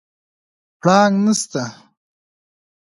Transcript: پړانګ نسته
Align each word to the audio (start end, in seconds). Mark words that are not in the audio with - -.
پړانګ 0.81 1.15
نسته 1.25 1.63